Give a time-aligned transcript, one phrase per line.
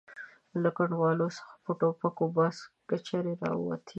[0.63, 2.53] له کنډوالو څو په ټوپکو بار
[2.89, 3.89] کچرې را ووتې.